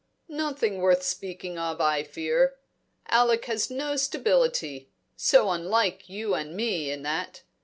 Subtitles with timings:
[0.27, 2.55] "Nothing worth speaking of, I fear.
[3.09, 7.43] Alec has no stability so unlike you and me in that.